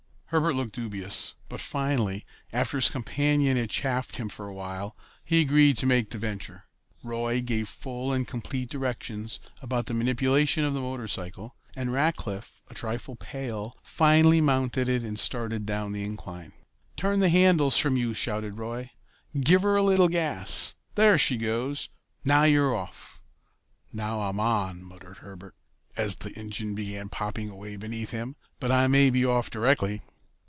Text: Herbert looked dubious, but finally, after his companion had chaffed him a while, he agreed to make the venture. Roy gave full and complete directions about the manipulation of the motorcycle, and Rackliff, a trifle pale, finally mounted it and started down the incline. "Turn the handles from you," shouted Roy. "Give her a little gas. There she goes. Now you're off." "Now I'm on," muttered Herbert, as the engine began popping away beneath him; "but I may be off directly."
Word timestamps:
Herbert 0.33 0.53
looked 0.53 0.75
dubious, 0.75 1.35
but 1.49 1.59
finally, 1.59 2.25
after 2.53 2.77
his 2.77 2.87
companion 2.89 3.57
had 3.57 3.69
chaffed 3.69 4.15
him 4.15 4.29
a 4.39 4.51
while, 4.53 4.95
he 5.25 5.41
agreed 5.41 5.75
to 5.79 5.85
make 5.85 6.09
the 6.09 6.17
venture. 6.17 6.63
Roy 7.03 7.41
gave 7.41 7.67
full 7.67 8.13
and 8.13 8.25
complete 8.25 8.69
directions 8.69 9.41
about 9.61 9.87
the 9.87 9.93
manipulation 9.93 10.63
of 10.63 10.73
the 10.73 10.79
motorcycle, 10.79 11.57
and 11.75 11.91
Rackliff, 11.91 12.61
a 12.69 12.73
trifle 12.73 13.17
pale, 13.17 13.75
finally 13.83 14.39
mounted 14.39 14.87
it 14.87 15.03
and 15.03 15.19
started 15.19 15.65
down 15.65 15.91
the 15.91 16.05
incline. 16.05 16.53
"Turn 16.95 17.19
the 17.19 17.27
handles 17.27 17.77
from 17.77 17.97
you," 17.97 18.13
shouted 18.13 18.57
Roy. 18.57 18.91
"Give 19.37 19.63
her 19.63 19.75
a 19.75 19.83
little 19.83 20.07
gas. 20.07 20.75
There 20.95 21.17
she 21.17 21.35
goes. 21.35 21.89
Now 22.23 22.43
you're 22.43 22.73
off." 22.73 23.21
"Now 23.91 24.21
I'm 24.21 24.39
on," 24.39 24.81
muttered 24.81 25.17
Herbert, 25.17 25.55
as 25.97 26.15
the 26.15 26.31
engine 26.39 26.73
began 26.73 27.09
popping 27.09 27.49
away 27.49 27.75
beneath 27.75 28.11
him; 28.11 28.37
"but 28.61 28.71
I 28.71 28.87
may 28.87 29.09
be 29.09 29.25
off 29.25 29.49
directly." 29.49 30.03